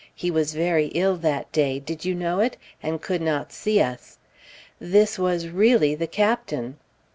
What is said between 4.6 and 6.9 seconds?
This was really the Captain."